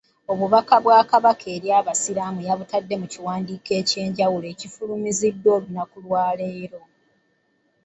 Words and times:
Obubaka 0.31 0.75
bwa 0.83 0.99
Kabaka 1.11 1.45
eri 1.55 1.67
Abasiraamu 1.79 2.41
yabutadde 2.47 2.95
mu 3.01 3.07
kiwandiiko 3.13 3.71
eky’enjawulo 3.81 4.45
ekifulumiziddwa 4.53 5.49
olunaku 5.57 5.97
lwaleero 6.05 6.81